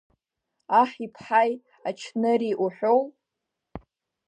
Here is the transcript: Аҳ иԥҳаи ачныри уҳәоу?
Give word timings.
Аҳ 0.79 0.91
иԥҳаи 1.05 1.51
ачныри 1.89 2.51
уҳәоу? 2.63 3.01